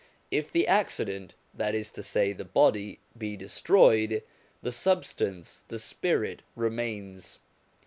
[0.31, 4.23] If the accident, that is to say the body, be destroyed,
[4.63, 7.37] the substance, the spirit remains.